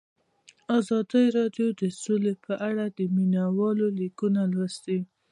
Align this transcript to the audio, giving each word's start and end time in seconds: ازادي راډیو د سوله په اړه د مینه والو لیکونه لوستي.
ازادي 0.79 1.25
راډیو 1.37 1.67
د 1.81 1.83
سوله 2.01 2.33
په 2.45 2.53
اړه 2.67 2.85
د 2.97 2.99
مینه 3.15 3.43
والو 3.57 3.87
لیکونه 3.99 4.41
لوستي. 4.53 4.99